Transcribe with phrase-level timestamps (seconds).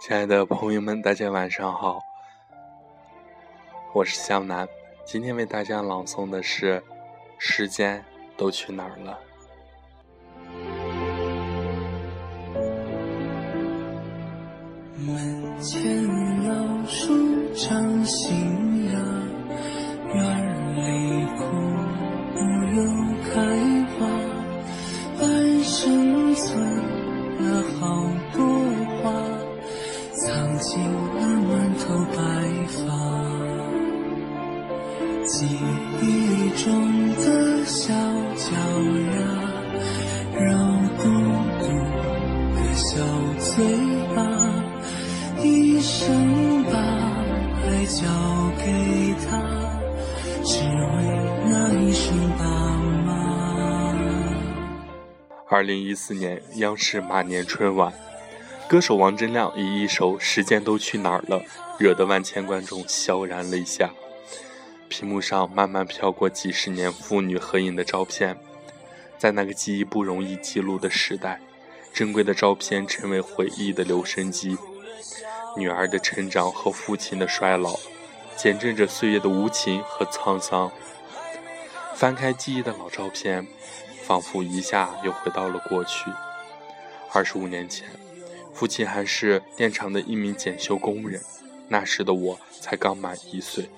[0.00, 2.00] 亲爱的朋友们，大家晚上好，
[3.92, 4.66] 我是向南，
[5.04, 6.80] 今天为大家朗诵的是
[7.38, 8.02] 《时间
[8.36, 9.18] 都去哪儿了》。
[15.00, 15.84] 门前
[16.48, 18.67] 老树长新
[36.56, 37.92] 中的小
[38.36, 38.52] 脚
[39.14, 39.18] 丫，
[40.38, 40.46] 绕
[40.96, 41.02] 孤
[41.60, 41.64] 独
[42.54, 42.88] 的小
[43.38, 43.64] 嘴
[44.14, 44.18] 巴。
[45.42, 48.02] 一生把爱交
[48.58, 49.38] 给他，
[50.44, 50.64] 只为
[51.46, 52.44] 那一声爸
[53.06, 53.08] 妈。
[55.48, 57.92] 二零一四年央视马年春晚，
[58.68, 61.40] 歌手王铮亮以一首《时间都去哪儿了》，
[61.78, 63.88] 惹得万千观众潸然泪下。
[64.88, 68.36] 屏幕上慢慢飘过几十年父女合影的照片，
[69.18, 71.40] 在那个记忆不容易记录的时代，
[71.92, 74.56] 珍贵的照片成为回忆的留声机。
[75.56, 77.78] 女儿的成长和父亲的衰老，
[78.36, 80.70] 见证着岁月的无情和沧桑。
[81.94, 83.46] 翻开记忆的老照片，
[84.04, 86.10] 仿佛一下又回到了过去。
[87.12, 87.88] 二十五年前，
[88.54, 91.20] 父亲还是电厂的一名检修工人，
[91.68, 93.68] 那时的我才刚满一岁。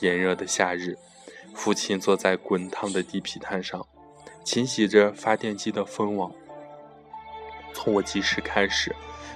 [0.00, 0.96] 炎热的夏日，
[1.54, 3.86] 父亲坐在滚烫的地皮摊上，
[4.44, 6.32] 清洗着发电机的风网。
[7.72, 8.94] 从我记事开始。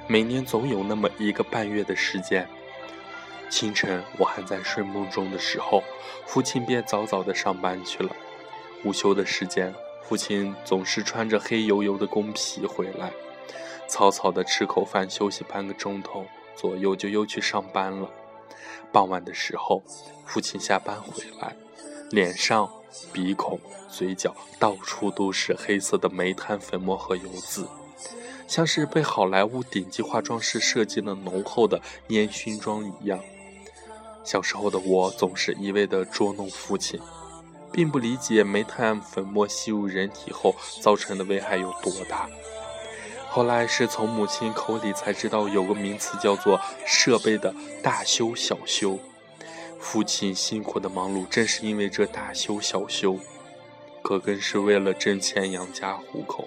[0.09, 2.47] 每年总有那么一个半月的时间，
[3.49, 5.83] 清晨我还在睡梦中的时候，
[6.27, 8.11] 父亲便早早的上班去了。
[8.85, 13.13] 午休的时间，父亲总是穿着黑油油的工皮回来，
[13.87, 18.11] 草草的吃口饭，休息半个钟头左右，就又去上班了。
[18.93, 19.83] 傍晚的时候，
[20.27, 21.57] 父亲下班回来，
[22.11, 22.71] 脸上、
[23.13, 23.59] 鼻孔、
[23.89, 27.67] 嘴角到处都是黑色的煤炭粉末和油渍。
[28.47, 33.19] 像是被好莱坞顶级化妆师设计了浓厚的烟熏妆一样。
[34.25, 37.01] 小时候的我总是一味的捉弄父亲，
[37.73, 42.29] 并不理解煤炭粉末吸入人体后造成的危害有多大。
[43.35, 48.99] 后来是从母亲口里才知道，有个名词叫做“设备的大修小修”。
[49.81, 53.19] 父亲辛苦的忙碌，正是因为这大修小修，
[54.03, 56.47] 可更是为了挣钱养家糊口。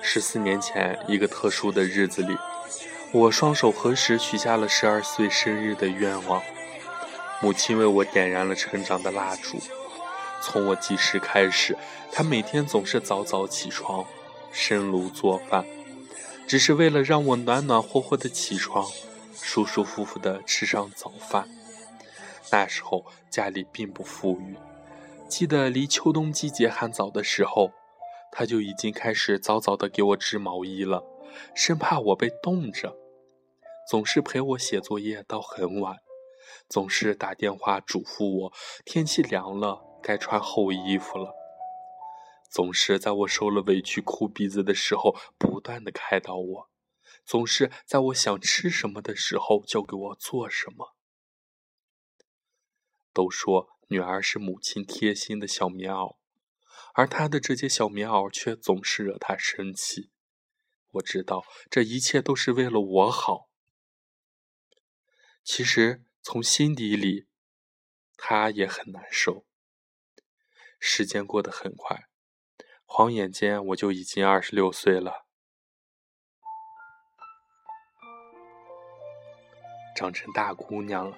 [0.00, 2.34] 十四年前，一个特殊的日子里，
[3.12, 6.42] 我双手合十许下了十二岁生日的愿望。
[7.42, 9.58] 母亲为我点燃了成长的蜡烛。
[10.40, 11.76] 从我记事开始，
[12.12, 14.04] 他每天总是早早起床，
[14.52, 15.64] 生炉做饭，
[16.46, 18.86] 只是为了让我暖暖和和的起床，
[19.34, 21.48] 舒舒服服的吃上早饭。
[22.52, 24.56] 那时候家里并不富裕，
[25.28, 27.72] 记得离秋冬季节还早的时候。
[28.36, 31.04] 他就已经开始早早的给我织毛衣了，
[31.54, 32.96] 生怕我被冻着，
[33.88, 35.98] 总是陪我写作业到很晚，
[36.68, 38.52] 总是打电话嘱咐我
[38.84, 41.34] 天气凉了该穿厚衣服了，
[42.50, 46.70] 总是在我受了委屈哭鼻子的时候不断的开导我，
[47.24, 50.94] 总是在我想吃什么的时候教给我做什么。
[53.14, 56.16] 都说女儿是母亲贴心的小棉袄。
[56.92, 60.10] 而她的这些小棉袄却总是惹她生气。
[60.92, 63.48] 我知道这一切都是为了我好。
[65.42, 67.26] 其实从心底里，
[68.16, 69.44] 他也很难受。
[70.86, 72.08] 时间过得很快，
[72.84, 75.24] 晃眼间我就已经二十六岁了，
[79.96, 81.16] 长成大姑娘了。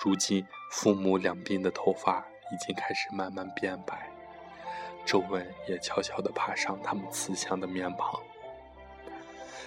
[0.00, 4.08] 如今父母两鬓的头发已经开始慢慢变白。
[5.04, 8.22] 皱纹也悄悄地爬上他们慈祥的面庞。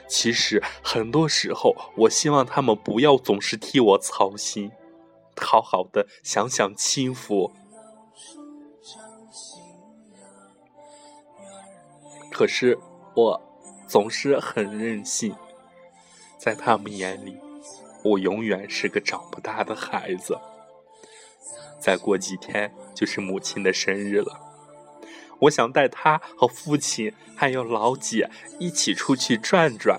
[0.08, 4.72] 其实很多时候，我希望他们不要总是替我操心，
[5.36, 7.52] 好好的享享清福。
[12.36, 12.78] 可是
[13.16, 13.42] 我
[13.88, 15.34] 总是很任性，
[16.38, 17.38] 在他们眼里，
[18.04, 20.38] 我永远是个长不大的孩子。
[21.80, 24.38] 再过几天就是母亲的生日了。
[25.40, 28.30] 我想带她和父亲还有老姐
[28.60, 29.98] 一起出去转转。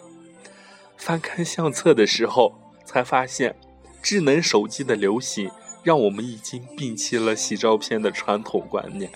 [0.99, 2.55] 翻看相册的时候，
[2.85, 3.56] 才发现
[4.03, 5.50] 智能手机的流行
[5.83, 9.11] 让我们已经摒弃了洗照片的传统观念。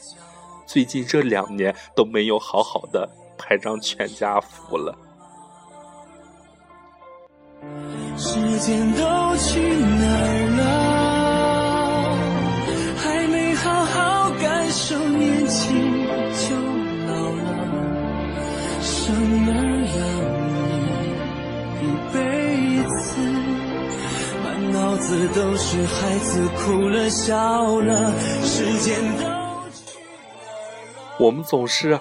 [0.72, 4.96] 最近这两年都没有好好的拍张全家福了。
[8.16, 9.02] 时间都
[9.36, 10.62] 去哪儿了？
[13.02, 16.06] 还没好好感受年轻
[16.38, 16.54] 就
[17.08, 17.42] 老了，
[18.80, 19.12] 生
[19.48, 19.50] 儿
[19.96, 19.98] 养
[20.54, 21.84] 女一
[22.14, 22.16] 辈
[22.94, 23.02] 子，
[24.44, 28.12] 满脑子都是孩子哭了笑了，
[28.44, 29.28] 时间都
[31.20, 32.00] 我们总是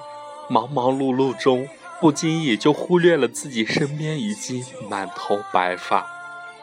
[0.50, 1.68] 忙忙碌碌中。
[2.01, 6.07] 不经意就忽略了自己身边已经满头白发、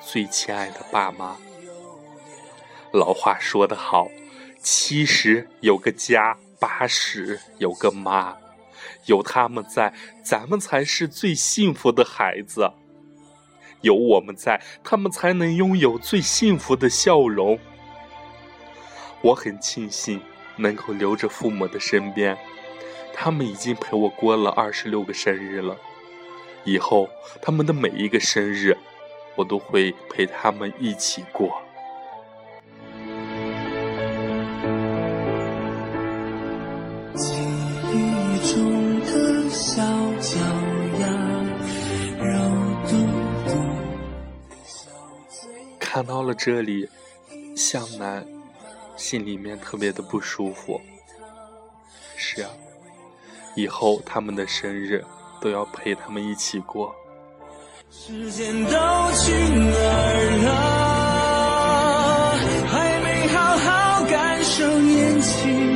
[0.00, 1.37] 最亲爱的爸妈。
[2.91, 4.08] 老话说得好，
[4.62, 8.35] 七十有个家，八十有个妈，
[9.05, 9.93] 有他们在，
[10.25, 12.73] 咱们才是最幸福的孩子。
[13.82, 17.58] 有我们在，他们才能拥有最幸福的笑容。
[19.20, 20.19] 我很庆幸
[20.56, 22.37] 能够留着父母的身边。
[23.14, 25.76] 他们已经陪我过了二十六个生日了，
[26.64, 27.08] 以后
[27.41, 28.76] 他们的每一个生日，
[29.37, 31.50] 我都会陪他们一起过。
[37.14, 37.32] 记
[37.91, 39.82] 忆中的小
[40.20, 40.38] 脚
[41.00, 41.06] 丫，
[42.19, 42.37] 肉
[42.87, 42.93] 嘟
[43.49, 43.56] 嘟。
[45.79, 46.87] 看到了这里，
[47.56, 48.23] 向南
[48.96, 50.81] 心里面特别的不舒服。
[52.16, 52.50] 是啊。
[53.54, 55.04] 以后他们的生日
[55.40, 56.94] 都要陪他们一起过。
[57.90, 60.76] 时间都去哪儿了？
[62.66, 65.75] 还没好好感受年轻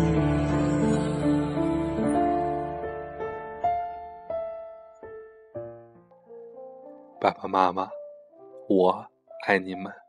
[7.21, 7.87] 爸爸妈妈，
[8.67, 9.05] 我
[9.45, 10.00] 爱你们。